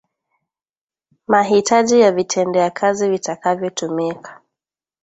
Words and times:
Mahitaji 1.27 1.99
ya 1.99 2.11
Vitendea 2.11 2.69
kazi 2.69 3.09
vitakavyotumika 3.09 4.41